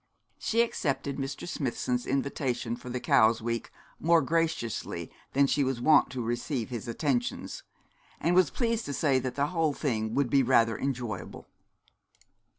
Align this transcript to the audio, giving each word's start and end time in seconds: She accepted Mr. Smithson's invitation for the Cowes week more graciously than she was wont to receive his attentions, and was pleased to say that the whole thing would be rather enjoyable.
She 0.39 0.61
accepted 0.63 1.17
Mr. 1.17 1.47
Smithson's 1.47 2.07
invitation 2.07 2.75
for 2.75 2.89
the 2.89 2.99
Cowes 2.99 3.39
week 3.39 3.69
more 3.99 4.23
graciously 4.23 5.11
than 5.33 5.45
she 5.45 5.63
was 5.63 5.79
wont 5.79 6.09
to 6.09 6.23
receive 6.23 6.69
his 6.71 6.87
attentions, 6.87 7.61
and 8.19 8.33
was 8.33 8.49
pleased 8.49 8.85
to 8.85 8.93
say 8.93 9.19
that 9.19 9.35
the 9.35 9.49
whole 9.53 9.73
thing 9.73 10.15
would 10.15 10.31
be 10.31 10.41
rather 10.41 10.75
enjoyable. 10.75 11.45